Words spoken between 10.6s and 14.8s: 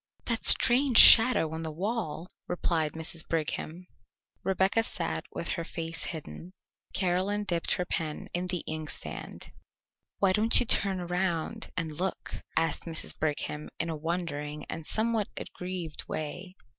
turn around and look?" asked Mrs. Brigham in a wondering